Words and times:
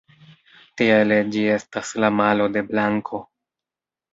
Tiele 0.81 1.19
ĝi 1.35 1.45
estas 1.57 1.91
la 2.05 2.11
malo 2.23 2.51
de 2.57 2.65
blanko. 2.73 3.21